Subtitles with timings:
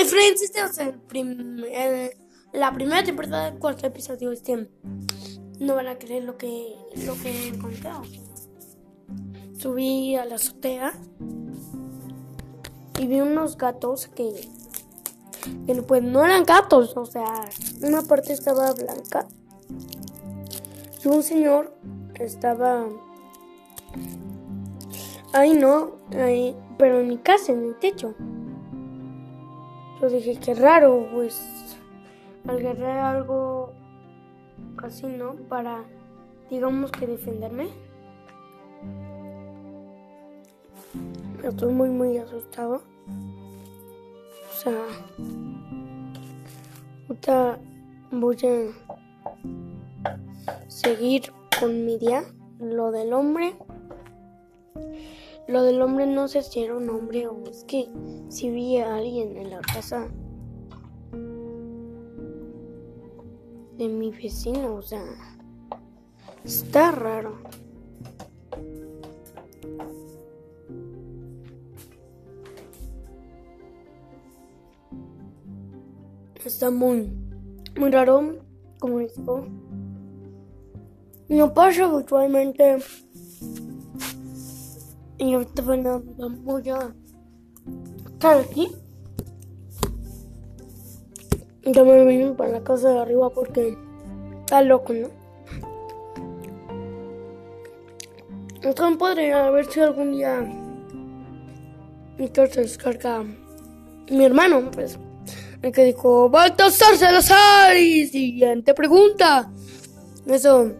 [0.00, 2.16] my friends, este es
[2.52, 4.32] la primera temporada del cuarto episodio.
[4.32, 4.68] Este,
[5.58, 7.90] no van a creer lo que, lo que encontré.
[9.58, 10.94] Subí a la azotea
[12.98, 14.48] y vi unos gatos que,
[15.66, 17.44] que pues no eran gatos, o sea,
[17.82, 19.26] una parte estaba blanca
[21.04, 21.76] y un señor
[22.14, 22.88] estaba
[25.34, 28.14] ahí no, ahí, pero en mi casa, en el techo.
[30.00, 31.76] Yo dije, qué raro, pues
[32.48, 33.74] agarré algo
[34.82, 35.34] así, ¿no?
[35.48, 35.84] Para,
[36.48, 37.68] digamos que defenderme.
[41.44, 42.82] Estoy muy, muy asustado.
[44.48, 44.84] O sea,
[47.08, 47.58] ahorita
[48.10, 48.72] voy a
[50.68, 52.24] seguir con mi día.
[52.58, 53.54] Lo del hombre.
[55.50, 57.88] Lo del hombre no sé si era un hombre o es que
[58.28, 60.06] si vi a alguien en la casa
[63.76, 65.02] de mi vecino, o sea,
[66.44, 67.40] está raro.
[76.44, 77.10] Está muy,
[77.76, 78.38] muy raro,
[78.78, 79.48] como digo.
[81.28, 82.78] No pasa habitualmente.
[85.20, 86.02] Y ahorita bueno,
[86.42, 86.94] voy a
[88.06, 88.68] estar aquí.
[91.62, 93.76] Ya me vine para la casa de arriba porque
[94.40, 95.08] está loco, ¿no?
[98.62, 100.42] Entonces podría ver si algún día
[102.34, 103.22] se descarga
[104.10, 104.98] mi hermano, pues,
[105.60, 109.50] el que dijo, Baltasar Salazar y siguiente pregunta.
[110.26, 110.72] Eso,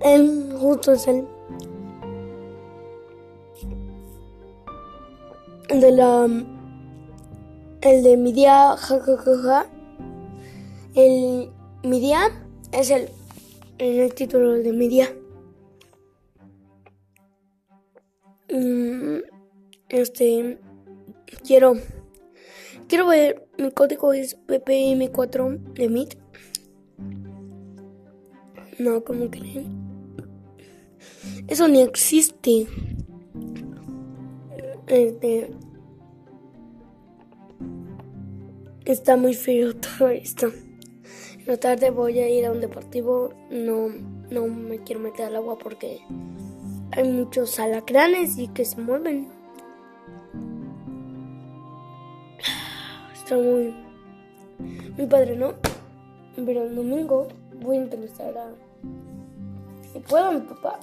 [0.00, 1.24] él justo es él.
[5.74, 6.26] El de la.
[7.80, 9.66] El de mi día, jajajaja.
[10.94, 11.50] El
[11.82, 12.28] mi día
[12.70, 13.08] es el,
[13.78, 15.08] el título de mi día.
[18.52, 19.16] Mm,
[19.88, 20.60] este.
[21.44, 21.74] Quiero.
[22.86, 23.48] Quiero ver.
[23.58, 26.14] Mi código es PPM4 de MIT.
[28.78, 29.66] No, ¿cómo creen?
[31.48, 32.68] Eso ni existe.
[34.86, 35.50] Este,
[38.84, 40.48] está muy feo todo esto.
[40.48, 43.34] En la tarde voy a ir a un deportivo.
[43.50, 43.88] No,
[44.30, 46.00] no me quiero meter al agua porque
[46.92, 49.28] hay muchos alacranes y que se mueven.
[53.14, 53.74] Está muy,
[54.96, 55.54] muy padre, ¿no?
[56.36, 57.28] Pero el domingo
[57.60, 58.50] voy a entrevistar a...
[59.92, 60.78] Si puedo, mi papá.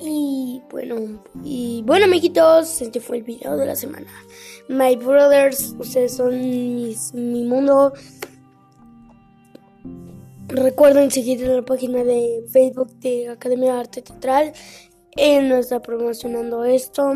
[0.00, 4.06] Y bueno, y bueno amiguitos, este fue el video de la semana.
[4.68, 7.92] My brothers, ustedes son mi mundo.
[10.48, 14.52] Recuerden seguir en la página de Facebook de Academia de Arte Teatral.
[15.16, 17.12] Él no está promocionando esto.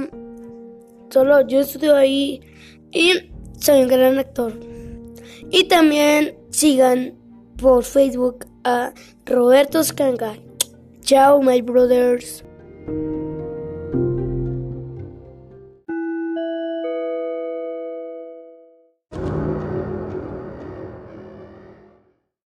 [1.08, 2.42] Solo yo estudio ahí
[2.92, 4.52] y soy un gran actor.
[5.50, 7.14] Y también sigan
[7.56, 8.92] por Facebook a
[9.24, 10.36] Roberto Scanga.
[11.00, 12.44] Chao, my brothers.
[12.86, 13.23] thank you